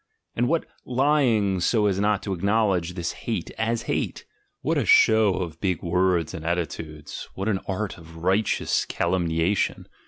[0.35, 4.25] And what lying so as not to acknowledge this hate as hate!
[4.61, 9.87] What a show of big words and attitudes, what an art of "righteous" calumni ation!